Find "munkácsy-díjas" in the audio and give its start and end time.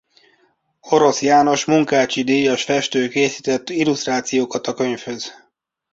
1.65-2.63